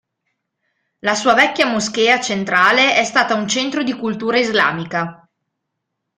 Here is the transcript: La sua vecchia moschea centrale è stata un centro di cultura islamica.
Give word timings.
La 1.01 1.13
sua 1.13 1.35
vecchia 1.35 1.67
moschea 1.67 2.19
centrale 2.19 2.95
è 2.95 3.03
stata 3.03 3.35
un 3.35 3.47
centro 3.47 3.83
di 3.83 3.93
cultura 3.93 4.39
islamica. 4.39 5.29